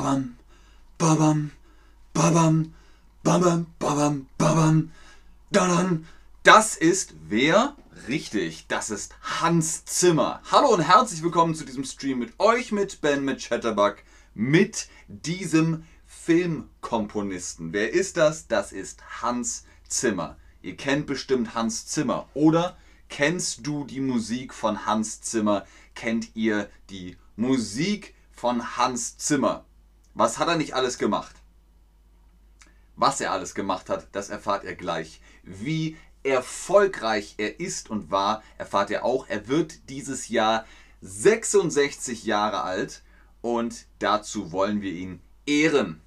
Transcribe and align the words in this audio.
babam, 0.00 0.36
babam, 0.96 1.50
babam, 2.14 2.72
babam, 3.22 3.66
babam, 3.78 4.26
babam, 4.38 4.90
dadam. 5.52 6.06
Das 6.42 6.74
ist 6.74 7.12
wer? 7.28 7.76
Richtig, 8.08 8.66
das 8.68 8.88
ist 8.88 9.14
Hans 9.20 9.84
Zimmer. 9.84 10.40
Hallo 10.50 10.68
und 10.68 10.80
herzlich 10.80 11.22
willkommen 11.22 11.54
zu 11.54 11.66
diesem 11.66 11.84
Stream 11.84 12.18
mit 12.18 12.32
euch, 12.40 12.72
mit 12.72 13.02
Ben, 13.02 13.26
mit 13.26 13.40
Chatterbug, 13.40 13.96
mit 14.32 14.88
diesem 15.08 15.84
Filmkomponisten. 16.06 17.74
Wer 17.74 17.92
ist 17.92 18.16
das? 18.16 18.46
Das 18.46 18.72
ist 18.72 19.02
Hans 19.20 19.66
Zimmer. 19.86 20.38
Ihr 20.62 20.78
kennt 20.78 21.04
bestimmt 21.04 21.54
Hans 21.54 21.86
Zimmer. 21.86 22.26
Oder 22.32 22.78
kennst 23.10 23.66
du 23.66 23.84
die 23.84 24.00
Musik 24.00 24.54
von 24.54 24.86
Hans 24.86 25.20
Zimmer? 25.20 25.66
Kennt 25.94 26.34
ihr 26.34 26.70
die 26.88 27.18
Musik 27.36 28.14
von 28.32 28.78
Hans 28.78 29.18
Zimmer? 29.18 29.66
Was 30.14 30.38
hat 30.38 30.48
er 30.48 30.56
nicht 30.56 30.74
alles 30.74 30.98
gemacht? 30.98 31.34
Was 32.96 33.20
er 33.20 33.32
alles 33.32 33.54
gemacht 33.54 33.88
hat, 33.88 34.08
das 34.12 34.28
erfahrt 34.28 34.64
ihr 34.64 34.74
gleich. 34.74 35.20
Wie 35.42 35.96
erfolgreich 36.22 37.34
er 37.38 37.60
ist 37.60 37.88
und 37.88 38.10
war, 38.10 38.42
erfahrt 38.58 38.90
ihr 38.90 39.04
auch. 39.04 39.26
Er 39.28 39.48
wird 39.48 39.88
dieses 39.88 40.28
Jahr 40.28 40.66
66 41.00 42.24
Jahre 42.24 42.62
alt 42.62 43.02
und 43.40 43.86
dazu 43.98 44.52
wollen 44.52 44.82
wir 44.82 44.92
ihn 44.92 45.20
ehren. 45.46 46.02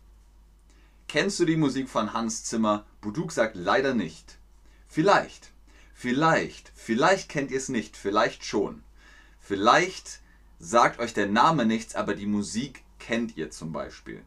Kennst 1.08 1.40
du 1.40 1.46
die 1.46 1.58
Musik 1.58 1.90
von 1.90 2.14
Hans 2.14 2.44
Zimmer? 2.44 2.86
Buduk 3.02 3.32
sagt 3.32 3.56
leider 3.56 3.94
nicht. 3.94 4.38
Vielleicht, 4.88 5.52
vielleicht, 5.94 6.72
vielleicht 6.76 7.30
kennt 7.30 7.52
ihr 7.52 7.58
es 7.58 7.70
nicht, 7.70 7.98
vielleicht 7.98 8.46
schon. 8.46 8.84
Vielleicht 9.40 10.22
sagt 10.60 11.00
euch 11.00 11.14
der 11.14 11.28
Name 11.28 11.66
nichts, 11.66 11.96
aber 11.96 12.16
die 12.16 12.28
Musik 12.28 12.83
kennt 13.06 13.38
ihr 13.38 13.50
zum 13.52 13.72
Beispiel. 13.72 14.24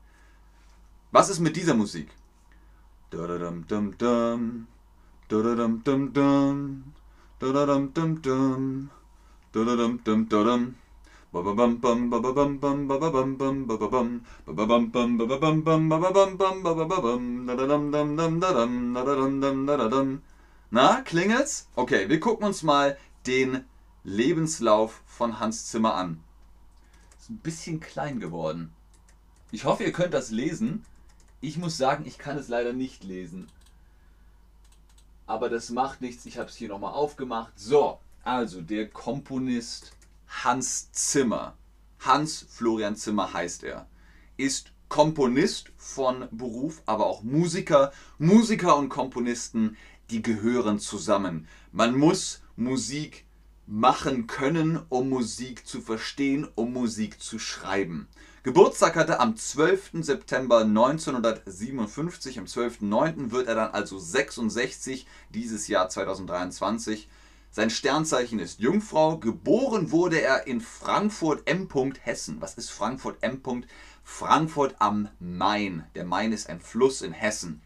Was 1.10 1.30
ist 1.30 1.40
mit 1.40 1.56
dieser 1.56 1.74
Musik? 1.74 2.08
Na, 20.70 21.00
klingelt's? 21.02 21.68
Okay, 21.76 22.08
wir 22.08 22.20
gucken 22.20 22.46
uns 22.46 22.62
mal 22.62 22.98
den 23.26 23.64
Lebenslauf 24.04 25.02
von 25.06 25.40
Hans 25.40 25.66
Zimmer 25.66 25.94
an. 25.94 26.25
Ist 27.26 27.30
ein 27.30 27.38
bisschen 27.38 27.80
klein 27.80 28.20
geworden. 28.20 28.72
Ich 29.50 29.64
hoffe, 29.64 29.82
ihr 29.82 29.90
könnt 29.90 30.14
das 30.14 30.30
lesen. 30.30 30.84
Ich 31.40 31.56
muss 31.56 31.76
sagen, 31.76 32.04
ich 32.06 32.18
kann 32.18 32.38
es 32.38 32.46
leider 32.46 32.72
nicht 32.72 33.02
lesen. 33.02 33.48
Aber 35.26 35.48
das 35.48 35.70
macht 35.70 36.00
nichts. 36.00 36.24
Ich 36.26 36.38
habe 36.38 36.48
es 36.48 36.54
hier 36.54 36.68
nochmal 36.68 36.92
aufgemacht. 36.92 37.52
So, 37.56 37.98
also 38.22 38.60
der 38.60 38.88
Komponist 38.88 39.90
Hans 40.28 40.92
Zimmer. 40.92 41.56
Hans 41.98 42.46
Florian 42.48 42.94
Zimmer 42.94 43.32
heißt 43.32 43.64
er. 43.64 43.88
Ist 44.36 44.70
Komponist 44.88 45.72
von 45.76 46.28
Beruf, 46.30 46.80
aber 46.86 47.06
auch 47.06 47.24
Musiker. 47.24 47.90
Musiker 48.18 48.76
und 48.76 48.88
Komponisten, 48.88 49.76
die 50.10 50.22
gehören 50.22 50.78
zusammen. 50.78 51.48
Man 51.72 51.98
muss 51.98 52.40
Musik 52.54 53.25
machen 53.66 54.26
können, 54.26 54.80
um 54.88 55.08
Musik 55.08 55.66
zu 55.66 55.80
verstehen, 55.80 56.46
um 56.54 56.72
Musik 56.72 57.20
zu 57.20 57.38
schreiben. 57.38 58.08
Geburtstag 58.42 58.94
hatte 58.94 59.18
am 59.18 59.36
12. 59.36 59.90
September 60.02 60.60
1957. 60.60 62.38
Am 62.38 62.44
12.09. 62.44 63.32
wird 63.32 63.48
er 63.48 63.56
dann 63.56 63.72
also 63.72 63.98
66 63.98 65.06
dieses 65.34 65.66
Jahr 65.66 65.88
2023. 65.88 67.08
Sein 67.50 67.70
Sternzeichen 67.70 68.38
ist 68.38 68.60
Jungfrau. 68.60 69.18
Geboren 69.18 69.90
wurde 69.90 70.20
er 70.20 70.46
in 70.46 70.60
Frankfurt 70.60 71.48
M. 71.48 71.68
Hessen. 72.02 72.40
Was 72.40 72.54
ist 72.54 72.70
Frankfurt 72.70 73.16
M. 73.22 73.42
Frankfurt 74.04 74.76
am 74.78 75.08
Main. 75.18 75.84
Der 75.96 76.04
Main 76.04 76.30
ist 76.30 76.48
ein 76.48 76.60
Fluss 76.60 77.02
in 77.02 77.12
Hessen. 77.12 77.60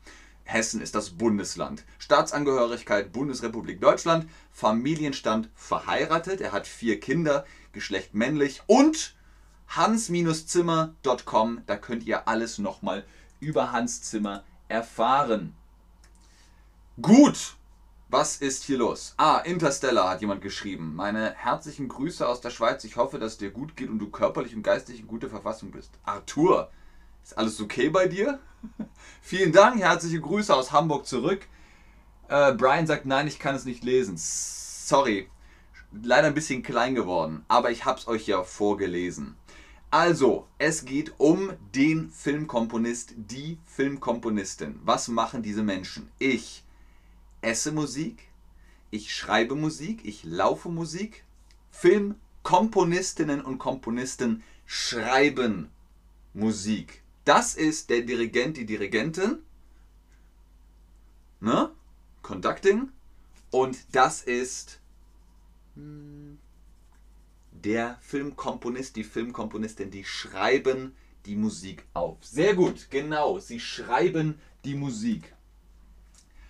Hessen 0.52 0.80
ist 0.80 0.94
das 0.96 1.10
Bundesland. 1.10 1.84
Staatsangehörigkeit 1.98 3.12
Bundesrepublik 3.12 3.80
Deutschland. 3.80 4.28
Familienstand 4.50 5.48
verheiratet. 5.54 6.40
Er 6.40 6.52
hat 6.52 6.66
vier 6.66 6.98
Kinder, 6.98 7.44
Geschlecht 7.72 8.14
männlich. 8.14 8.62
Und 8.66 9.14
hans-zimmer.com. 9.68 11.62
Da 11.66 11.76
könnt 11.76 12.04
ihr 12.04 12.26
alles 12.26 12.58
nochmal 12.58 13.04
über 13.38 13.70
Hans 13.72 14.02
Zimmer 14.02 14.42
erfahren. 14.68 15.54
Gut, 17.00 17.56
was 18.08 18.36
ist 18.38 18.64
hier 18.64 18.78
los? 18.78 19.14
Ah, 19.16 19.38
Interstellar 19.38 20.10
hat 20.10 20.20
jemand 20.20 20.42
geschrieben. 20.42 20.96
Meine 20.96 21.32
herzlichen 21.34 21.88
Grüße 21.88 22.26
aus 22.26 22.40
der 22.40 22.50
Schweiz. 22.50 22.82
Ich 22.82 22.96
hoffe, 22.96 23.20
dass 23.20 23.32
es 23.32 23.38
dir 23.38 23.52
gut 23.52 23.76
geht 23.76 23.88
und 23.88 24.00
du 24.00 24.10
körperlich 24.10 24.56
und 24.56 24.64
geistig 24.64 24.98
in 24.98 25.06
guter 25.06 25.30
Verfassung 25.30 25.70
bist. 25.70 25.92
Arthur, 26.02 26.72
ist 27.24 27.38
alles 27.38 27.60
okay 27.60 27.88
bei 27.88 28.06
dir? 28.06 28.38
Vielen 29.22 29.52
Dank, 29.52 29.80
herzliche 29.80 30.20
Grüße 30.20 30.54
aus 30.54 30.72
Hamburg 30.72 31.06
zurück. 31.06 31.46
Äh, 32.28 32.52
Brian 32.54 32.86
sagt, 32.86 33.06
nein, 33.06 33.26
ich 33.26 33.38
kann 33.38 33.54
es 33.54 33.64
nicht 33.64 33.84
lesen. 33.84 34.14
Sorry, 34.16 35.28
leider 35.92 36.28
ein 36.28 36.34
bisschen 36.34 36.62
klein 36.62 36.94
geworden, 36.94 37.44
aber 37.48 37.70
ich 37.70 37.84
habe 37.84 37.98
es 37.98 38.08
euch 38.08 38.26
ja 38.26 38.42
vorgelesen. 38.44 39.36
Also, 39.92 40.46
es 40.58 40.84
geht 40.84 41.14
um 41.18 41.52
den 41.74 42.10
Filmkomponist, 42.10 43.14
die 43.16 43.58
Filmkomponistin. 43.66 44.78
Was 44.84 45.08
machen 45.08 45.42
diese 45.42 45.64
Menschen? 45.64 46.08
Ich 46.20 46.62
esse 47.40 47.72
Musik, 47.72 48.28
ich 48.90 49.14
schreibe 49.14 49.56
Musik, 49.56 50.04
ich 50.04 50.22
laufe 50.24 50.68
Musik. 50.68 51.24
Filmkomponistinnen 51.72 53.40
und 53.40 53.58
Komponisten 53.58 54.44
schreiben 54.66 55.70
Musik. 56.34 57.02
Das 57.24 57.54
ist 57.54 57.90
der 57.90 58.02
Dirigent, 58.02 58.56
die 58.56 58.66
Dirigentin. 58.66 59.38
Ne? 61.40 61.70
Conducting. 62.22 62.90
Und 63.50 63.78
das 63.92 64.22
ist 64.22 64.80
hm, 65.74 66.38
der 67.52 67.98
Filmkomponist, 68.00 68.96
die 68.96 69.04
Filmkomponistin, 69.04 69.90
die 69.90 70.04
schreiben 70.04 70.94
die 71.26 71.36
Musik 71.36 71.84
auf. 71.94 72.18
Sehr 72.22 72.54
gut, 72.54 72.88
genau. 72.90 73.38
Sie 73.38 73.60
schreiben 73.60 74.40
die 74.64 74.74
Musik. 74.74 75.34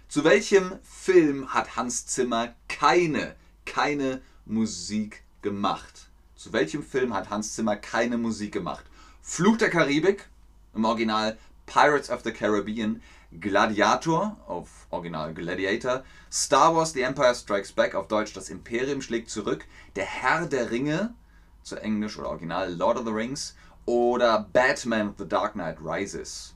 Zu 0.09 0.25
welchem 0.25 0.78
Film 0.82 1.53
hat 1.53 1.76
Hans 1.76 2.06
Zimmer 2.06 2.54
keine, 2.69 3.36
keine 3.64 4.22
Musik 4.44 5.22
gemacht? 5.42 6.09
Zu 6.34 6.53
welchem 6.53 6.82
Film 6.82 7.14
hat 7.14 7.30
Hans 7.30 7.54
Zimmer 7.54 7.76
keine 7.76 8.19
Musik 8.19 8.53
gemacht? 8.53 8.84
Fluch 9.22 9.56
der 9.56 9.70
Karibik, 9.70 10.28
im 10.75 10.84
Original 10.84 11.36
Pirates 11.66 12.10
of 12.10 12.22
the 12.22 12.32
Caribbean, 12.32 13.00
Gladiator, 13.38 14.36
auf 14.47 14.86
Original 14.91 15.32
Gladiator, 15.32 16.03
Star 16.31 16.75
Wars 16.75 16.92
The 16.92 17.03
Empire 17.03 17.34
Strikes 17.34 17.72
Back, 17.72 17.94
auf 17.94 18.08
Deutsch 18.08 18.32
Das 18.32 18.50
Imperium 18.50 19.00
schlägt 19.03 19.30
zurück, 19.30 19.66
Der 19.94 20.04
Herr 20.04 20.47
der 20.47 20.70
Ringe, 20.70 21.14
zu 21.62 21.76
Englisch 21.76 22.19
oder 22.19 22.30
Original 22.30 22.72
Lord 22.72 22.98
of 22.98 23.04
the 23.04 23.12
Rings, 23.12 23.54
oder 23.86 24.48
Batman 24.53 25.14
The 25.16 25.28
Dark 25.28 25.54
Knight 25.54 25.78
Rises. 25.80 26.54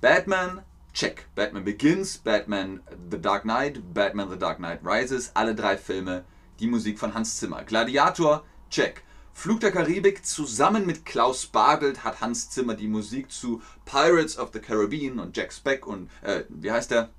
Batman, 0.00 0.62
check. 0.92 1.26
Batman 1.34 1.64
Begins, 1.64 2.18
Batman 2.18 2.80
The 3.10 3.18
Dark 3.18 3.42
Knight, 3.42 3.92
Batman 3.92 4.30
The 4.30 4.38
Dark 4.38 4.58
Knight 4.58 4.80
Rises, 4.82 5.30
alle 5.34 5.54
drei 5.54 5.76
Filme, 5.76 6.24
die 6.60 6.66
Musik 6.66 6.98
von 6.98 7.14
Hans 7.14 7.36
Zimmer. 7.38 7.64
Gladiator, 7.64 8.44
check. 8.70 9.02
Flug 9.32 9.60
der 9.60 9.72
Karibik 9.72 10.26
zusammen 10.26 10.84
mit 10.86 11.06
Klaus 11.06 11.46
Bagelt 11.46 12.04
hat 12.04 12.20
Hans 12.20 12.50
Zimmer 12.50 12.74
die 12.74 12.88
Musik 12.88 13.30
zu 13.30 13.62
Pirates 13.84 14.38
of 14.38 14.50
the 14.52 14.60
Caribbean 14.60 15.18
und 15.18 15.36
Jack 15.36 15.52
Speck 15.52 15.86
und 15.86 16.10
äh, 16.22 16.44
wie 16.48 16.70
heißt 16.70 16.90
der? 16.90 17.10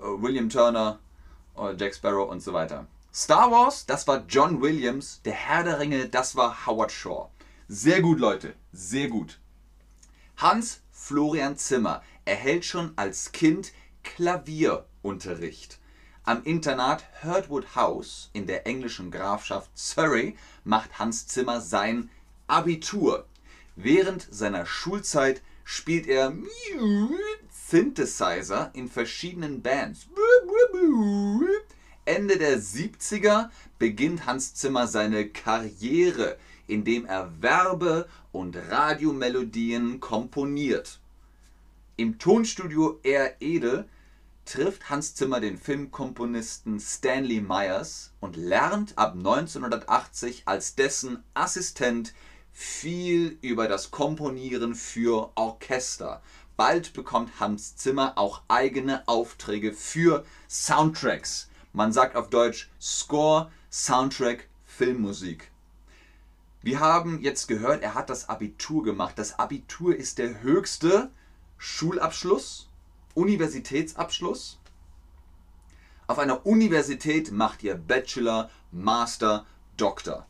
Uh, 0.00 0.20
William 0.22 0.48
Turner, 0.48 0.98
uh, 1.56 1.70
Jack 1.70 1.94
Sparrow 1.94 2.30
und 2.30 2.40
so 2.40 2.52
weiter. 2.52 2.86
Star 3.12 3.50
Wars, 3.50 3.86
das 3.86 4.06
war 4.06 4.24
John 4.28 4.60
Williams. 4.60 5.22
Der 5.24 5.32
Herr 5.32 5.64
der 5.64 5.80
Ringe, 5.80 6.08
das 6.08 6.36
war 6.36 6.66
Howard 6.66 6.92
Shaw. 6.92 7.30
Sehr 7.66 8.00
gut, 8.00 8.20
Leute, 8.20 8.54
sehr 8.72 9.08
gut. 9.08 9.40
Hans 10.36 10.82
Florian 10.92 11.56
Zimmer 11.56 12.02
erhält 12.24 12.64
schon 12.64 12.92
als 12.96 13.32
Kind 13.32 13.72
Klavierunterricht. 14.04 15.77
Am 16.28 16.42
Internat 16.44 17.04
Herdwood 17.22 17.74
House 17.74 18.28
in 18.34 18.46
der 18.46 18.66
englischen 18.66 19.10
Grafschaft 19.10 19.70
Surrey 19.74 20.36
macht 20.62 20.98
Hans 20.98 21.26
Zimmer 21.26 21.62
sein 21.62 22.10
Abitur. 22.46 23.24
Während 23.76 24.28
seiner 24.30 24.66
Schulzeit 24.66 25.40
spielt 25.64 26.06
er 26.06 26.34
Synthesizer 27.50 28.70
in 28.74 28.90
verschiedenen 28.90 29.62
Bands. 29.62 30.06
Ende 32.04 32.36
der 32.36 32.58
70er 32.58 33.48
beginnt 33.78 34.26
Hans 34.26 34.52
Zimmer 34.52 34.86
seine 34.86 35.30
Karriere 35.30 36.36
indem 36.66 37.06
er 37.06 37.32
Werbe- 37.40 38.06
und 38.32 38.54
Radiomelodien 38.54 39.98
komponiert. 40.00 41.00
Im 41.96 42.18
Tonstudio 42.18 43.00
Air 43.02 43.36
Ede 43.40 43.88
trifft 44.48 44.88
Hans 44.88 45.14
Zimmer 45.14 45.40
den 45.40 45.58
Filmkomponisten 45.58 46.80
Stanley 46.80 47.42
Myers 47.42 48.12
und 48.18 48.36
lernt 48.36 48.96
ab 48.96 49.12
1980 49.12 50.44
als 50.46 50.74
dessen 50.74 51.22
Assistent 51.34 52.14
viel 52.50 53.38
über 53.42 53.68
das 53.68 53.90
Komponieren 53.90 54.74
für 54.74 55.32
Orchester. 55.34 56.22
Bald 56.56 56.94
bekommt 56.94 57.40
Hans 57.40 57.76
Zimmer 57.76 58.16
auch 58.16 58.40
eigene 58.48 59.06
Aufträge 59.06 59.74
für 59.74 60.24
Soundtracks. 60.48 61.50
Man 61.74 61.92
sagt 61.92 62.16
auf 62.16 62.30
Deutsch 62.30 62.70
Score, 62.80 63.52
Soundtrack, 63.70 64.48
Filmmusik. 64.64 65.50
Wir 66.62 66.80
haben 66.80 67.20
jetzt 67.20 67.48
gehört, 67.48 67.82
er 67.82 67.94
hat 67.94 68.08
das 68.08 68.30
Abitur 68.30 68.82
gemacht. 68.82 69.18
Das 69.18 69.38
Abitur 69.38 69.94
ist 69.94 70.16
der 70.16 70.40
höchste 70.40 71.10
Schulabschluss, 71.58 72.67
Universitätsabschluss. 73.18 74.60
Auf 76.06 76.20
einer 76.20 76.46
Universität 76.46 77.32
macht 77.32 77.64
ihr 77.64 77.74
Bachelor, 77.74 78.48
Master, 78.70 79.44
Doktor. 79.76 80.26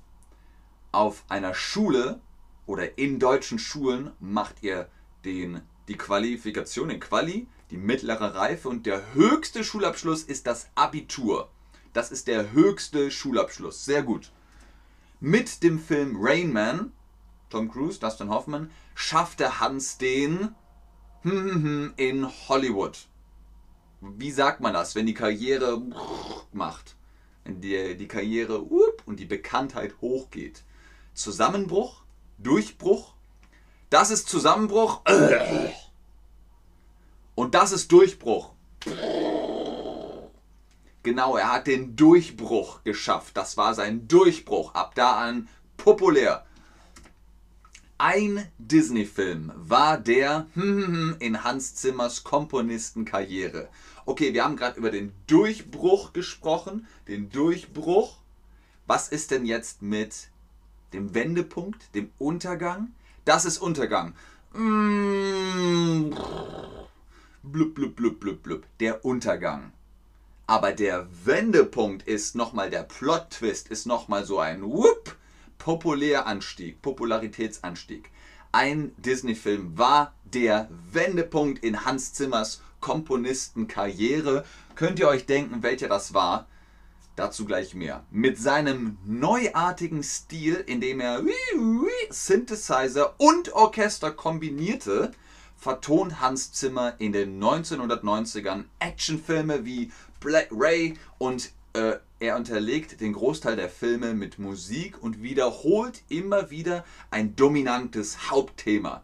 Auf 0.90 1.25
einer 1.29 1.55
Schule 1.55 2.20
oder 2.67 2.96
in 2.99 3.19
deutschen 3.19 3.58
Schulen 3.58 4.12
macht 4.20 4.62
ihr 4.62 4.88
den, 5.25 5.61
die 5.87 5.99
Qualifikation, 5.99 6.88
den 6.88 6.99
Quali, 6.99 7.46
die 7.70 7.76
mittlere 7.76 8.35
Reife 8.35 8.70
und 8.70 8.87
der 8.87 9.12
höchste 9.12 9.64
Schulabschluss 9.64 10.23
ist 10.23 10.46
das 10.46 10.69
Abitur. 10.75 11.50
Das 11.93 12.11
ist 12.11 12.26
der 12.26 12.52
höchste 12.52 13.11
Schulabschluss. 13.11 13.84
Sehr 13.84 14.02
gut. 14.02 14.32
Mit 15.20 15.62
dem 15.62 15.79
Film 15.79 16.17
Rain 16.19 16.52
Man, 16.52 16.93
Tom 17.50 17.70
Cruise, 17.70 18.00
Dustin 18.00 18.31
Hoffman, 18.31 18.70
schaffte 18.94 19.61
Hans 19.61 19.99
den 19.99 20.55
in 21.25 22.29
Hollywood. 22.49 22.99
Wie 24.00 24.31
sagt 24.31 24.61
man 24.61 24.75
das, 24.75 24.94
wenn 24.94 25.06
die 25.06 25.15
Karriere 25.15 25.82
macht? 26.53 26.97
Wenn 27.44 27.61
die, 27.61 27.97
die 27.97 28.09
Karriere 28.09 28.61
und 28.61 29.19
die 29.19 29.25
Bekanntheit 29.26 29.94
hochgeht. 30.00 30.62
Zusammenbruch, 31.15 32.03
Durchbruch. 32.38 33.15
Das 33.91 34.11
ist 34.11 34.29
Zusammenbruch. 34.29 35.03
Und 37.35 37.55
das 37.55 37.73
ist 37.73 37.91
Durchbruch. 37.91 38.53
Genau, 41.03 41.37
er 41.37 41.53
hat 41.53 41.67
den 41.67 41.97
Durchbruch 41.97 42.85
geschafft. 42.85 43.37
Das 43.37 43.56
war 43.56 43.75
sein 43.75 44.06
Durchbruch. 44.09 44.75
Ab 44.75 44.94
da 44.94 45.17
an 45.17 45.49
populär. 45.76 46.44
Ein 48.00 48.47
Disney-Film 48.59 49.50
war 49.56 49.99
der 49.99 50.47
in 50.55 51.43
Hans 51.43 51.75
Zimmers 51.75 52.23
Komponistenkarriere. 52.23 53.69
Okay, 54.06 54.33
wir 54.33 54.45
haben 54.45 54.55
gerade 54.55 54.79
über 54.79 54.93
den 54.93 55.12
Durchbruch 55.27 56.12
gesprochen. 56.12 56.87
Den 57.09 57.29
Durchbruch. 57.31 58.19
Was 58.87 59.09
ist 59.09 59.33
denn 59.33 59.45
jetzt 59.45 59.83
mit 59.83 60.29
dem 60.93 61.12
Wendepunkt, 61.12 61.93
dem 61.97 62.12
Untergang? 62.19 62.93
Das 63.25 63.45
ist 63.45 63.59
Untergang. 63.59 64.15
Blub, 67.43 67.75
blub, 67.75 67.97
blub, 67.97 68.21
blub, 68.21 68.43
blub. 68.44 68.65
Der 68.79 69.05
Untergang. 69.05 69.73
Aber 70.47 70.71
der 70.71 71.09
Wendepunkt 71.25 72.06
ist 72.06 72.37
nochmal, 72.37 72.71
der 72.71 72.85
Plot-Twist 72.85 73.69
ist 73.69 73.87
nochmal 73.87 74.25
so 74.25 74.39
ein 74.39 74.62
Whoop, 74.62 75.17
Populäranstieg, 75.58 76.81
Popularitätsanstieg. 76.82 78.10
Ein 78.52 78.93
Disney-Film 78.96 79.76
war 79.76 80.14
der 80.25 80.69
Wendepunkt 80.90 81.62
in 81.62 81.84
Hans 81.84 82.14
Zimmers 82.14 82.62
Komponistenkarriere. 82.81 84.44
Könnt 84.75 84.99
ihr 84.99 85.08
euch 85.08 85.26
denken, 85.26 85.62
welcher 85.62 85.88
das 85.88 86.14
war? 86.14 86.46
Dazu 87.16 87.44
gleich 87.44 87.75
mehr. 87.75 88.05
Mit 88.10 88.38
seinem 88.38 88.96
neuartigen 89.05 90.02
Stil, 90.02 90.55
in 90.66 90.81
dem 90.81 91.00
er 91.00 91.22
Synthesizer 92.10 93.14
und 93.19 93.52
Orchester 93.52 94.12
kombinierte, 94.12 95.10
vertont 95.56 96.20
Hans 96.20 96.52
Zimmer 96.52 96.94
in 96.99 97.12
den 97.12 97.43
1990ern 97.43 98.64
Actionfilme 98.78 99.64
wie 99.64 99.90
Black 100.20 100.49
Ray 100.52 100.96
und 101.19 101.50
äh, 101.79 101.99
er 102.19 102.37
unterlegt 102.37 103.01
den 103.01 103.13
Großteil 103.13 103.55
der 103.55 103.69
Filme 103.69 104.13
mit 104.13 104.41
Musik 104.41 105.01
und 105.01 105.23
wiederholt 105.23 106.03
immer 106.09 106.51
wieder 106.51 106.85
ein 107.11 107.37
dominantes 107.37 108.31
Hauptthema. 108.31 109.03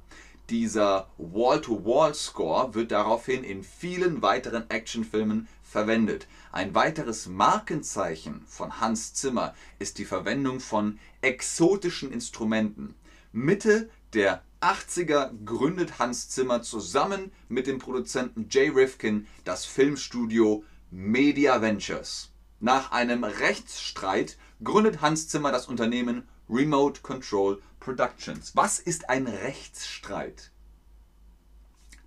Dieser 0.51 1.09
Wall-to-Wall-Score 1.17 2.75
wird 2.75 2.91
daraufhin 2.91 3.45
in 3.45 3.63
vielen 3.63 4.21
weiteren 4.21 4.69
Actionfilmen 4.69 5.47
verwendet. 5.63 6.27
Ein 6.51 6.75
weiteres 6.75 7.29
Markenzeichen 7.29 8.43
von 8.47 8.81
Hans 8.81 9.15
Zimmer 9.15 9.55
ist 9.79 9.99
die 9.99 10.05
Verwendung 10.05 10.59
von 10.59 10.99
exotischen 11.23 12.13
Instrumenten. 12.13 12.95
Mitte 13.33 13.89
der 14.13 14.43
80er 14.61 15.31
gründet 15.45 15.99
Hans 16.01 16.29
Zimmer 16.29 16.63
zusammen 16.63 17.31
mit 17.49 17.69
dem 17.69 17.79
Produzenten 17.79 18.49
Jay 18.51 18.69
Rifkin 18.69 19.27
das 19.45 19.65
Filmstudio 19.65 20.65
Media 20.91 21.63
Ventures. 21.63 22.34
Nach 22.61 22.93
einem 22.93 23.25
Rechtsstreit 23.25 24.39
gründet 24.63 25.01
Hans 25.01 25.29
Zimmer 25.29 25.53
das 25.53 25.67
Unternehmen 25.67 26.29
Remote 26.49 27.01
Control 27.03 27.61
Productions. 27.81 28.55
Was 28.55 28.79
ist 28.79 29.09
ein 29.11 29.27
Rechtsstreit? 29.27 30.51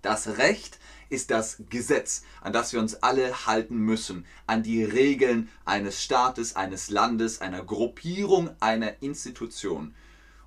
Das 0.02 0.38
Recht 0.38 0.78
ist 1.10 1.30
das 1.30 1.62
Gesetz, 1.70 2.22
an 2.40 2.52
das 2.52 2.72
wir 2.72 2.80
uns 2.80 3.02
alle 3.02 3.46
halten 3.46 3.76
müssen, 3.76 4.26
an 4.46 4.62
die 4.62 4.84
Regeln 4.84 5.48
eines 5.64 6.02
Staates, 6.02 6.56
eines 6.56 6.90
Landes, 6.90 7.40
einer 7.40 7.64
Gruppierung, 7.64 8.50
einer 8.60 9.02
Institution. 9.02 9.94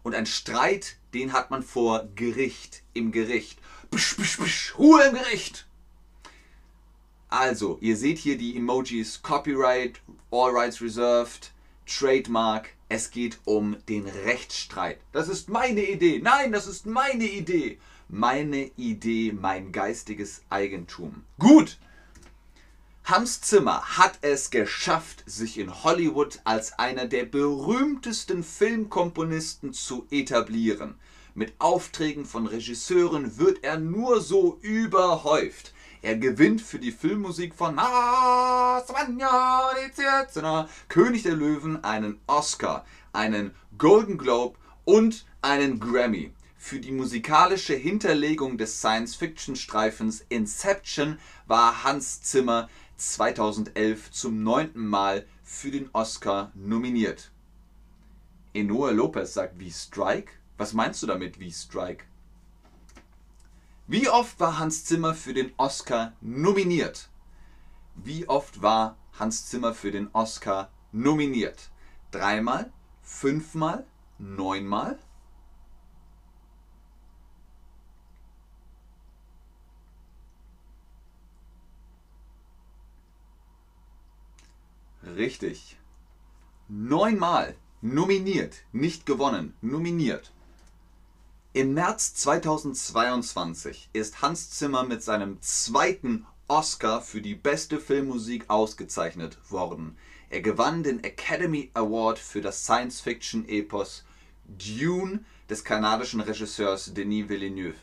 Und 0.03 0.15
ein 0.15 0.25
Streit, 0.25 0.97
den 1.13 1.33
hat 1.33 1.51
man 1.51 1.63
vor 1.63 2.07
Gericht, 2.15 2.83
im 2.93 3.11
Gericht. 3.11 3.59
Psch, 3.91 4.15
psch, 4.17 4.37
psch, 4.37 4.77
Ruhe 4.77 5.03
im 5.03 5.15
Gericht! 5.15 5.67
Also, 7.31 7.77
ihr 7.79 7.95
seht 7.95 8.17
hier 8.17 8.37
die 8.37 8.57
Emojis 8.57 9.21
Copyright, 9.23 10.01
All 10.31 10.51
Rights 10.51 10.81
Reserved, 10.81 11.53
Trademark. 11.85 12.71
Es 12.89 13.09
geht 13.09 13.39
um 13.45 13.77
den 13.87 14.05
Rechtsstreit. 14.05 14.99
Das 15.13 15.29
ist 15.29 15.47
meine 15.47 15.81
Idee. 15.81 16.19
Nein, 16.21 16.51
das 16.51 16.67
ist 16.67 16.85
meine 16.85 17.23
Idee. 17.23 17.79
Meine 18.09 18.69
Idee, 18.75 19.31
mein 19.31 19.71
geistiges 19.71 20.41
Eigentum. 20.49 21.23
Gut. 21.39 21.77
Hans 23.05 23.39
Zimmer 23.39 23.81
hat 23.97 24.19
es 24.21 24.49
geschafft, 24.49 25.23
sich 25.25 25.57
in 25.57 25.85
Hollywood 25.85 26.41
als 26.43 26.77
einer 26.79 27.05
der 27.05 27.23
berühmtesten 27.23 28.43
Filmkomponisten 28.43 29.71
zu 29.71 30.05
etablieren. 30.11 30.95
Mit 31.33 31.53
Aufträgen 31.59 32.25
von 32.25 32.45
Regisseuren 32.45 33.37
wird 33.37 33.63
er 33.63 33.79
nur 33.79 34.19
so 34.19 34.59
überhäuft. 34.61 35.73
Er 36.01 36.17
gewinnt 36.17 36.61
für 36.61 36.79
die 36.79 36.91
Filmmusik 36.91 37.53
von 37.53 37.79
König 40.87 41.23
der 41.23 41.35
Löwen 41.35 41.83
einen 41.83 42.19
Oscar, 42.25 42.85
einen 43.13 43.53
Golden 43.77 44.17
Globe 44.17 44.57
und 44.83 45.25
einen 45.43 45.79
Grammy. 45.79 46.33
Für 46.57 46.79
die 46.79 46.91
musikalische 46.91 47.75
Hinterlegung 47.75 48.57
des 48.57 48.79
Science-Fiction-Streifens 48.79 50.25
Inception 50.29 51.19
war 51.45 51.83
Hans 51.83 52.21
Zimmer 52.21 52.67
2011 52.97 54.11
zum 54.11 54.43
neunten 54.43 54.85
Mal 54.85 55.25
für 55.43 55.71
den 55.71 55.89
Oscar 55.93 56.51
nominiert. 56.55 57.31
Enoa 58.53 58.91
Lopez 58.91 59.33
sagt 59.33 59.59
wie 59.59 59.71
Strike? 59.71 60.33
Was 60.57 60.73
meinst 60.73 61.01
du 61.03 61.07
damit 61.07 61.39
wie 61.39 61.51
Strike? 61.51 62.05
Wie 63.93 64.07
oft 64.07 64.39
war 64.39 64.57
Hans 64.57 64.85
Zimmer 64.85 65.13
für 65.13 65.33
den 65.33 65.51
Oscar 65.57 66.13
nominiert? 66.21 67.09
Wie 67.95 68.29
oft 68.29 68.61
war 68.61 68.95
Hans 69.19 69.47
Zimmer 69.47 69.73
für 69.73 69.91
den 69.91 70.07
Oscar 70.13 70.71
nominiert? 70.93 71.71
Dreimal? 72.09 72.71
Fünfmal? 73.01 73.85
Neunmal? 74.17 74.97
Richtig. 85.03 85.77
Neunmal 86.69 87.57
nominiert, 87.81 88.63
nicht 88.71 89.05
gewonnen, 89.05 89.53
nominiert. 89.59 90.31
Im 91.53 91.73
März 91.73 92.13
2022 92.13 93.89
ist 93.91 94.21
Hans 94.21 94.51
Zimmer 94.51 94.85
mit 94.85 95.03
seinem 95.03 95.41
zweiten 95.41 96.25
Oscar 96.47 97.01
für 97.01 97.21
die 97.21 97.35
beste 97.35 97.77
Filmmusik 97.77 98.49
ausgezeichnet 98.49 99.37
worden. 99.51 99.97
Er 100.29 100.39
gewann 100.39 100.81
den 100.81 101.03
Academy 101.03 101.69
Award 101.73 102.19
für 102.19 102.39
das 102.39 102.63
Science-Fiction-Epos 102.63 104.05
Dune 104.45 105.25
des 105.49 105.65
kanadischen 105.65 106.21
Regisseurs 106.21 106.93
Denis 106.93 107.27
Villeneuve. 107.27 107.75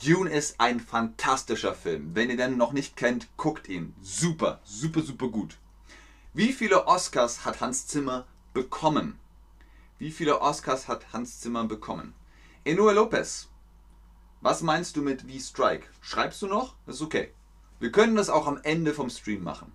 Dune 0.00 0.30
ist 0.30 0.60
ein 0.60 0.78
fantastischer 0.78 1.74
Film. 1.74 2.14
Wenn 2.14 2.30
ihr 2.30 2.36
den 2.36 2.56
noch 2.56 2.72
nicht 2.72 2.96
kennt, 2.96 3.36
guckt 3.36 3.66
ihn. 3.66 3.96
Super, 4.00 4.60
super, 4.62 5.02
super 5.02 5.26
gut. 5.26 5.58
Wie 6.34 6.52
viele 6.52 6.86
Oscars 6.86 7.44
hat 7.44 7.60
Hans 7.60 7.88
Zimmer 7.88 8.28
bekommen? 8.54 9.18
Wie 9.98 10.10
viele 10.10 10.42
Oscars 10.42 10.88
hat 10.88 11.14
Hans 11.14 11.40
Zimmer 11.40 11.64
bekommen? 11.64 12.14
Enoe 12.64 12.92
Lopez, 12.92 13.48
was 14.42 14.60
meinst 14.60 14.96
du 14.96 15.02
mit 15.02 15.26
wie 15.26 15.40
Strike? 15.40 15.86
Schreibst 16.02 16.42
du 16.42 16.46
noch? 16.46 16.74
Das 16.84 16.96
ist 16.96 17.02
okay. 17.02 17.32
Wir 17.80 17.90
können 17.90 18.14
das 18.14 18.28
auch 18.28 18.46
am 18.46 18.60
Ende 18.62 18.92
vom 18.92 19.08
Stream 19.08 19.42
machen. 19.42 19.72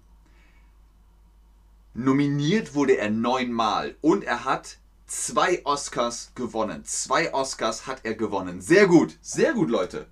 Nominiert 1.96 2.76
wurde 2.76 2.98
er 2.98 3.10
neunmal 3.10 3.96
und 4.02 4.24
er 4.24 4.46
hat 4.46 4.78
zwei 5.08 5.66
Oscars 5.66 6.34
gewonnen. 6.36 6.86
Zwei 6.86 7.34
Oscars 7.34 7.88
hat 7.88 8.02
er 8.06 8.14
gewonnen. 8.14 8.62
Sehr 8.62 8.88
gut, 8.88 9.18
sehr 9.22 9.54
gut, 9.54 9.72
Leute. 9.72 10.08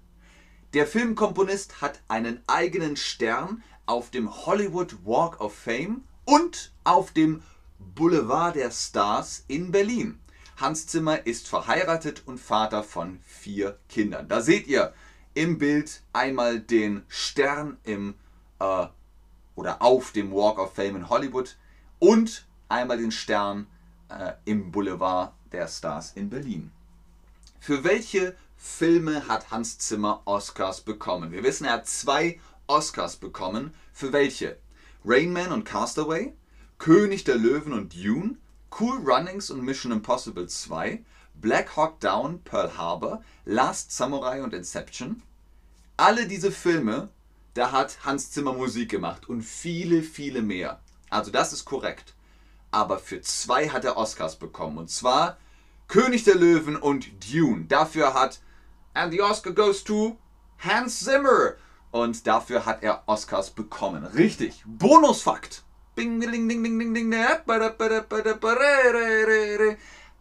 Der 0.73 0.87
Filmkomponist 0.87 1.81
hat 1.81 2.01
einen 2.07 2.41
eigenen 2.47 2.97
Stern 2.97 3.63
auf 3.85 4.09
dem 4.09 4.45
Hollywood 4.45 5.05
Walk 5.05 5.39
of 5.39 5.53
Fame 5.53 6.03
und 6.25 6.73
auf 6.83 7.11
dem 7.11 7.43
Boulevard 7.79 8.55
der 8.55 8.71
Stars 8.71 9.43
in 9.47 9.71
Berlin. 9.71 10.19
Hans 10.57 10.87
Zimmer 10.87 11.25
ist 11.25 11.47
verheiratet 11.47 12.23
und 12.25 12.39
Vater 12.39 12.83
von 12.83 13.19
vier 13.25 13.79
Kindern. 13.87 14.27
Da 14.27 14.41
seht 14.41 14.67
ihr 14.67 14.93
im 15.33 15.57
Bild 15.57 16.01
einmal 16.13 16.59
den 16.59 17.03
Stern 17.07 17.77
im 17.83 18.15
äh, 18.59 18.87
oder 19.55 19.81
auf 19.81 20.11
dem 20.11 20.31
Walk 20.31 20.59
of 20.59 20.73
Fame 20.73 20.97
in 20.97 21.09
Hollywood 21.09 21.57
und 21.99 22.45
einmal 22.67 22.97
den 22.97 23.11
Stern 23.11 23.67
äh, 24.09 24.33
im 24.45 24.71
Boulevard 24.71 25.33
der 25.51 25.67
Stars 25.67 26.11
in 26.13 26.29
Berlin. 26.29 26.71
Für 27.59 27.83
welche 27.83 28.35
Filme 28.57 29.27
hat 29.27 29.51
Hans 29.51 29.77
Zimmer 29.77 30.21
Oscars 30.25 30.81
bekommen? 30.81 31.31
Wir 31.31 31.43
wissen, 31.43 31.65
er 31.65 31.73
hat 31.73 31.87
zwei 31.87 32.39
Oscars 32.67 33.17
bekommen. 33.17 33.73
Für 33.93 34.13
welche? 34.13 34.57
Rain 35.05 35.31
Man 35.31 35.51
und 35.51 35.63
Castaway, 35.63 36.33
König 36.79 37.25
der 37.25 37.35
Löwen 37.35 37.73
und 37.73 37.93
Dune, 37.93 38.37
Cool 38.79 38.99
Runnings 39.05 39.51
und 39.51 39.61
Mission 39.63 39.91
Impossible 39.91 40.47
2, 40.47 41.03
Black 41.35 41.75
Hawk 41.75 41.99
Down, 41.99 42.41
Pearl 42.43 42.77
Harbor, 42.77 43.21
Last 43.43 43.91
Samurai 43.91 44.41
und 44.41 44.53
Inception. 44.53 45.21
Alle 45.97 46.25
diese 46.25 46.53
Filme, 46.53 47.09
da 47.53 47.73
hat 47.73 48.05
Hans 48.05 48.31
Zimmer 48.31 48.53
Musik 48.53 48.89
gemacht 48.89 49.27
und 49.27 49.41
viele, 49.41 50.01
viele 50.01 50.41
mehr. 50.41 50.79
Also 51.09 51.31
das 51.31 51.51
ist 51.51 51.65
korrekt. 51.65 52.15
Aber 52.71 52.97
für 52.97 53.19
zwei 53.19 53.67
hat 53.67 53.83
er 53.83 53.97
Oscars 53.97 54.37
bekommen. 54.37 54.77
Und 54.77 54.89
zwar 54.89 55.37
König 55.89 56.23
der 56.23 56.35
Löwen 56.35 56.77
und 56.77 57.09
Dune. 57.29 57.65
Dafür 57.65 58.13
hat 58.13 58.39
And 58.93 59.11
the 59.11 59.21
Oscar 59.21 59.51
goes 59.51 59.83
to 59.83 60.17
Hans 60.59 61.01
Zimmer. 61.01 61.55
Und 61.91 62.25
dafür 62.25 62.65
hat 62.65 62.83
er 62.83 63.03
Oscars 63.07 63.49
bekommen. 63.49 64.05
Richtig. 64.05 64.63
Bonusfakt. 64.65 65.63
Bing, 65.99 66.17
ding, 66.21 66.31
ding, 66.31 66.63
ding, 66.63 66.79
ding, 66.79 66.93
ding. 66.93 67.13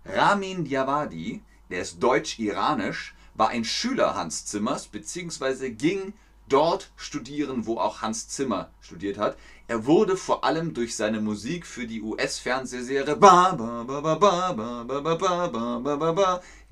Ramin 0.05 0.65
Djawadi, 0.65 1.41
der 1.71 1.83
ist 1.83 2.03
deutsch-iranisch, 2.03 3.15
war 3.35 3.51
ein 3.51 3.65
Schüler 3.65 4.17
Hans 4.17 4.45
Zimmers, 4.47 4.89
beziehungsweise 4.89 5.71
ging 5.71 6.15
dort 6.49 6.91
studieren, 6.97 7.65
wo 7.67 7.79
auch 7.79 8.03
Hans 8.03 8.27
Zimmer 8.27 8.71
studiert 8.81 9.19
hat. 9.19 9.37
Er 9.69 9.87
wurde 9.87 10.17
vor 10.17 10.43
allem 10.43 10.75
durch 10.75 10.97
seine 10.97 11.21
Musik 11.21 11.65
für 11.65 11.87
die 11.87 12.03
US-Fernsehserie 12.03 13.17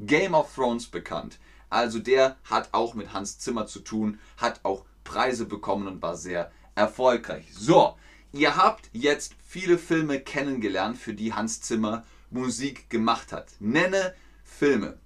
Game 0.01 0.35
of 0.35 0.53
Thrones 0.53 0.87
bekannt. 0.89 1.39
Also 1.71 2.01
der 2.01 2.37
hat 2.43 2.71
auch 2.73 2.95
mit 2.95 3.13
Hans 3.13 3.39
Zimmer 3.39 3.69
zu 3.69 3.79
tun, 3.79 4.19
hat 4.37 4.59
auch 4.65 4.85
Preise 5.05 5.45
bekommen 5.45 5.87
und 5.87 6.03
war 6.03 6.17
sehr 6.17 6.51
erfolgreich. 6.75 7.47
So, 7.53 7.95
ihr 8.33 8.57
habt 8.57 8.89
jetzt 8.93 9.35
viele 9.47 9.79
Filme 9.79 10.21
kennengelernt, 10.21 10.99
für 10.99 11.15
die 11.15 11.33
Hans 11.33 11.61
Zimmer 11.61 12.05
Musik 12.31 12.91
gemacht 12.91 13.33
hat. 13.33 13.49
Nenne 13.61 14.15
Filme. 14.45 14.99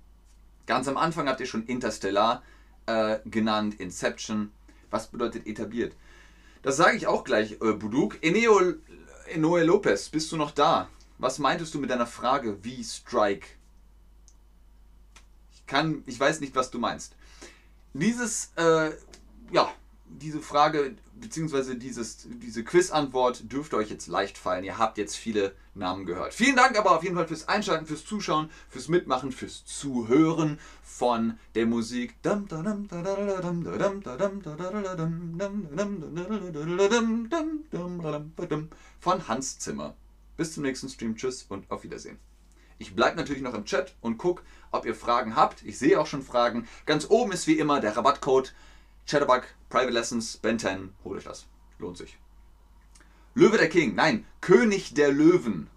Ganz 0.67 0.89
am 0.89 0.97
Anfang 0.97 1.29
habt 1.29 1.41
ihr 1.41 1.47
schon 1.47 1.67
Interstellar 1.67 2.43
äh, 2.87 3.19
genannt, 3.25 3.81
Inception. 3.81 4.53
Was 4.91 5.09
bedeutet 5.09 5.47
etabliert? 5.47 5.95
Das 6.63 6.77
sage 6.77 6.97
ich 6.97 7.07
auch 7.07 7.25
gleich, 7.25 7.53
äh, 7.53 7.73
Buduk. 7.73 8.19
Eneo, 8.23 8.75
Enoe 9.27 9.65
Lopez, 9.65 10.09
bist 10.09 10.31
du 10.33 10.37
noch 10.37 10.51
da? 10.51 10.89
Was 11.19 11.39
meintest 11.39 11.75
du 11.75 11.79
mit 11.79 11.91
deiner 11.91 12.07
Frage, 12.07 12.63
wie 12.65 12.83
Strike? 12.83 13.47
Ich 15.53 15.67
kann, 15.67 16.03
ich 16.07 16.19
weiß 16.19 16.41
nicht, 16.41 16.55
was 16.55 16.71
du 16.71 16.79
meinst. 16.79 17.15
Dieses, 17.93 18.53
äh, 18.57 18.91
ja, 19.51 19.73
diese 20.19 20.41
Frage 20.41 20.97
beziehungsweise 21.15 21.77
diese 21.77 22.65
Quiz-Antwort 22.65 23.53
dürfte 23.53 23.77
euch 23.77 23.91
jetzt 23.91 24.07
leicht 24.09 24.39
fallen. 24.39 24.65
Ihr 24.65 24.79
habt 24.79 24.99
jetzt 24.99 25.17
viele 25.17 25.55
Namen 25.75 26.07
gehört. 26.07 26.35
Vielen 26.35 26.57
Dank 26.57 26.79
aber 26.79 26.97
auf 26.97 27.03
jeden 27.03 27.15
Fall 27.15 27.29
fürs 27.29 27.49
Einschalten, 27.49 27.87
fürs 27.87 28.05
Zuschauen, 28.05 28.51
fürs 28.69 28.89
Mitmachen, 28.89 29.33
fürs 29.33 29.65
Zuhören 29.65 30.59
von 30.83 31.39
der 31.55 31.67
Musik 31.67 32.15
von 38.99 39.29
Hans 39.29 39.59
Zimmer. 39.59 39.95
Bis 40.37 40.55
zum 40.55 40.63
nächsten 40.63 40.89
Stream. 40.89 41.17
Tschüss 41.17 41.45
und 41.49 41.71
auf 41.71 41.85
Wiedersehen. 41.85 42.19
Ich 42.79 42.95
bleibe 42.95 43.19
natürlich 43.19 43.43
noch 43.43 43.53
im 43.53 43.67
Chat 43.67 43.95
und 44.01 44.17
gucke, 44.17 44.43
ob 44.71 44.87
ihr 44.87 44.95
Fragen 44.95 45.37
habt. 45.37 45.63
Ich 45.65 45.79
sehe 45.79 46.01
auch 46.01 46.07
schon 46.07 46.23
Fragen. 46.23 46.67
Ganz 46.87 47.11
oben 47.11 47.31
ist 47.33 47.47
wie 47.47 47.59
immer 47.59 47.79
der 47.79 47.95
Rabattcode 47.95 48.55
Chatterbug, 49.07 49.43
Private 49.69 49.93
Lessons, 49.93 50.37
Ben 50.37 50.59
10, 50.59 50.93
holt 51.05 51.19
euch 51.19 51.25
das. 51.25 51.47
Lohnt 51.79 51.97
sich. 51.97 52.19
Löwe 53.35 53.59
der 53.59 53.69
King, 53.69 53.95
nein, 53.95 54.27
König 54.41 54.95
der 54.95 55.13
Löwen 55.13 55.69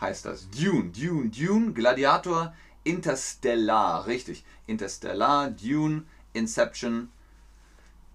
heißt 0.00 0.24
das. 0.26 0.48
Dune, 0.50 0.90
Dune, 0.90 1.30
Dune, 1.30 1.72
Gladiator, 1.72 2.54
Interstellar, 2.82 4.06
richtig. 4.06 4.44
Interstellar, 4.66 5.50
Dune, 5.50 6.04
Inception. 6.32 7.10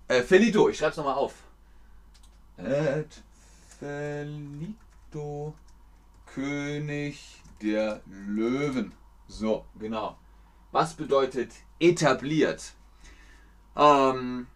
Äh, 0.08 0.24
Felito, 0.24 0.70
ich 0.70 0.78
schreib's 0.78 0.98
nochmal 0.98 1.16
auf. 1.16 1.34
Et 2.58 3.24
Felito, 3.80 5.54
König 6.26 7.42
der 7.62 8.02
Löwen. 8.06 8.94
So, 9.28 9.66
genau. 9.80 10.18
Was 10.72 10.94
bedeutet 10.94 11.54
etabliert? 11.80 12.74
Ähm, 13.76 14.48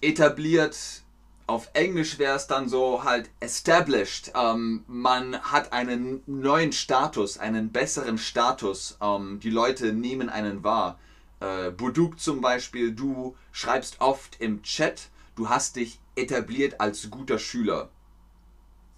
etabliert. 0.00 1.02
Auf 1.46 1.68
Englisch 1.74 2.18
wäre 2.18 2.36
es 2.36 2.46
dann 2.46 2.68
so 2.68 3.04
halt 3.04 3.28
established. 3.40 4.32
Ähm, 4.34 4.84
man 4.86 5.38
hat 5.40 5.72
einen 5.72 6.22
neuen 6.26 6.72
Status, 6.72 7.38
einen 7.38 7.72
besseren 7.72 8.16
Status. 8.16 8.96
Ähm, 9.00 9.40
die 9.40 9.50
Leute 9.50 9.92
nehmen 9.92 10.28
einen 10.28 10.64
wahr. 10.64 10.98
Äh, 11.40 11.70
Buduk 11.70 12.20
zum 12.20 12.40
Beispiel, 12.40 12.92
du 12.92 13.36
schreibst 13.50 14.00
oft 14.00 14.40
im 14.40 14.62
Chat, 14.62 15.08
du 15.34 15.48
hast 15.48 15.76
dich 15.76 15.98
etabliert 16.14 16.80
als 16.80 17.10
guter 17.10 17.38
Schüler. 17.38 17.90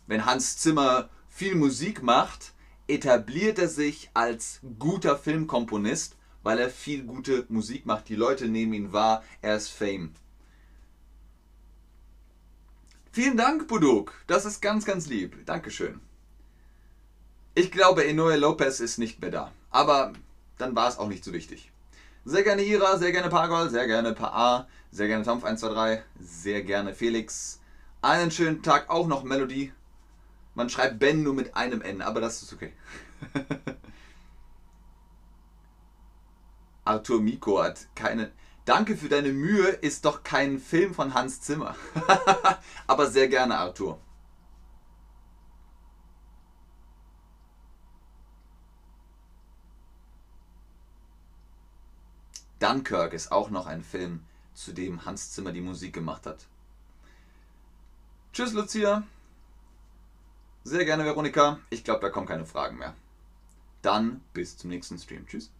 Wenn 0.06 0.26
Hans 0.26 0.58
Zimmer 0.58 1.08
viel 1.30 1.54
Musik 1.54 2.02
macht, 2.02 2.52
etabliert 2.86 3.58
er 3.58 3.68
sich 3.68 4.10
als 4.12 4.60
guter 4.78 5.16
Filmkomponist, 5.16 6.16
weil 6.44 6.58
er 6.60 6.70
viel 6.70 7.02
gute 7.02 7.44
Musik 7.48 7.86
macht. 7.86 8.08
Die 8.08 8.14
Leute 8.14 8.46
nehmen 8.46 8.74
ihn 8.74 8.92
wahr, 8.92 9.24
er 9.42 9.56
ist 9.56 9.70
Fame. 9.70 10.14
Vielen 13.10 13.36
Dank, 13.36 13.66
Buduk. 13.66 14.12
Das 14.26 14.44
ist 14.44 14.60
ganz, 14.60 14.84
ganz 14.84 15.06
lieb. 15.06 15.44
Dankeschön. 15.46 16.00
Ich 17.54 17.70
glaube, 17.72 18.06
Enoe 18.06 18.36
Lopez 18.36 18.80
ist 18.80 18.98
nicht 18.98 19.20
mehr 19.20 19.30
da. 19.30 19.52
Aber 19.70 20.12
dann 20.58 20.76
war 20.76 20.88
es 20.88 20.98
auch 20.98 21.08
nicht 21.08 21.24
so 21.24 21.32
wichtig. 21.32 21.70
Sehr 22.24 22.42
gerne 22.42 22.62
Ira, 22.62 22.96
sehr 22.98 23.12
gerne 23.12 23.28
Pagol, 23.28 23.70
sehr 23.70 23.86
gerne 23.86 24.12
Pa, 24.12 24.66
sehr 24.90 25.08
gerne 25.08 25.24
Tampf123, 25.24 26.00
sehr 26.20 26.62
gerne 26.62 26.94
Felix. 26.94 27.60
Einen 28.02 28.30
schönen 28.30 28.62
Tag 28.62 28.90
auch 28.90 29.06
noch 29.06 29.24
Melodie. 29.24 29.72
Man 30.54 30.70
schreibt 30.70 30.98
Ben 30.98 31.22
nur 31.22 31.34
mit 31.34 31.54
einem 31.56 31.82
N, 31.82 32.02
aber 32.02 32.20
das 32.20 32.42
ist 32.42 32.52
okay. 32.52 32.72
Arthur 36.84 37.20
Miko 37.20 37.62
hat 37.62 37.86
keine. 37.94 38.32
Danke 38.64 38.96
für 38.96 39.08
deine 39.08 39.32
Mühe 39.32 39.68
ist 39.68 40.04
doch 40.04 40.22
kein 40.22 40.58
Film 40.58 40.94
von 40.94 41.14
Hans 41.14 41.40
Zimmer. 41.42 41.76
Aber 42.86 43.10
sehr 43.10 43.28
gerne, 43.28 43.58
Arthur. 43.58 43.98
Dunkirk 52.58 53.12
ist 53.12 53.30
auch 53.30 53.50
noch 53.50 53.66
ein 53.66 53.82
Film, 53.82 54.24
zu 54.54 54.72
dem 54.72 55.04
Hans 55.04 55.32
Zimmer 55.32 55.52
die 55.52 55.60
Musik 55.60 55.92
gemacht 55.92 56.24
hat. 56.24 56.46
Tschüss, 58.32 58.54
Lucia. 58.54 59.02
Sehr 60.64 60.86
gerne, 60.86 61.04
Veronika. 61.04 61.58
Ich 61.68 61.84
glaube, 61.84 62.00
da 62.00 62.08
kommen 62.08 62.26
keine 62.26 62.46
Fragen 62.46 62.78
mehr. 62.78 62.94
Dann 63.82 64.22
bis 64.32 64.56
zum 64.56 64.70
nächsten 64.70 64.98
Stream. 64.98 65.26
Tschüss. 65.26 65.50